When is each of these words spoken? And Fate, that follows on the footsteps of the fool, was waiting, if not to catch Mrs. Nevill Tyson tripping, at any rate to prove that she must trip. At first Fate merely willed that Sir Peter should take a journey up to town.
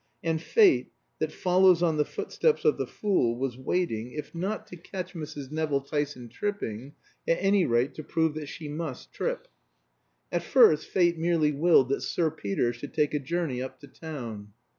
And 0.23 0.41
Fate, 0.41 0.91
that 1.19 1.31
follows 1.31 1.83
on 1.83 1.97
the 1.97 2.05
footsteps 2.05 2.65
of 2.65 2.79
the 2.79 2.87
fool, 2.87 3.37
was 3.37 3.55
waiting, 3.55 4.13
if 4.13 4.33
not 4.33 4.65
to 4.69 4.75
catch 4.75 5.13
Mrs. 5.13 5.51
Nevill 5.51 5.81
Tyson 5.81 6.27
tripping, 6.27 6.93
at 7.27 7.37
any 7.39 7.67
rate 7.67 7.93
to 7.93 8.03
prove 8.03 8.33
that 8.33 8.47
she 8.49 8.67
must 8.67 9.11
trip. 9.13 9.47
At 10.31 10.41
first 10.41 10.87
Fate 10.87 11.19
merely 11.19 11.51
willed 11.51 11.89
that 11.89 12.01
Sir 12.01 12.31
Peter 12.31 12.73
should 12.73 12.95
take 12.95 13.13
a 13.13 13.19
journey 13.19 13.61
up 13.61 13.79
to 13.81 13.87
town. 13.87 14.53